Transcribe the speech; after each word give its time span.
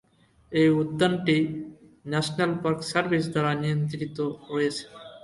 এই 0.51 0.69
উদ্যানটি 0.81 1.35
national 2.05 2.51
park 2.61 2.79
service 2.91 3.23
দ্বারা 3.33 3.51
নিয়ন্ত্রিত 3.61 4.17
রয়েছে। 4.49 4.83